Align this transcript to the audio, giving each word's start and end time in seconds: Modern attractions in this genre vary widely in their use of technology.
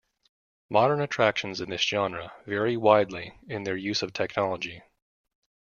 Modern 0.71 0.99
attractions 0.99 1.61
in 1.61 1.69
this 1.69 1.83
genre 1.83 2.33
vary 2.47 2.75
widely 2.75 3.37
in 3.47 3.65
their 3.65 3.77
use 3.77 4.01
of 4.01 4.13
technology. 4.13 4.81